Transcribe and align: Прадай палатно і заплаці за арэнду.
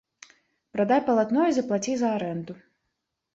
Прадай 0.75 1.01
палатно 1.09 1.41
і 1.51 1.53
заплаці 1.59 1.93
за 2.01 2.09
арэнду. 2.17 2.53